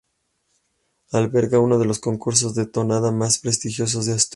Alberga 1.11 1.59
uno 1.59 1.77
de 1.77 1.85
los 1.85 1.99
concursos 1.99 2.55
de 2.55 2.65
tonada 2.65 3.11
más 3.11 3.37
prestigiosos 3.37 4.07
de 4.07 4.13
Asturias. 4.13 4.29